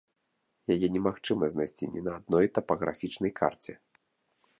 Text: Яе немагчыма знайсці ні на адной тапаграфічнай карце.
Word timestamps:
Яе 0.75 0.87
немагчыма 0.95 1.49
знайсці 1.53 1.89
ні 1.97 2.01
на 2.07 2.11
адной 2.21 2.45
тапаграфічнай 2.59 3.31
карце. 3.41 3.73